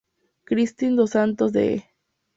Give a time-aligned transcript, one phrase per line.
[0.45, 1.87] Kristin dos Santos de E!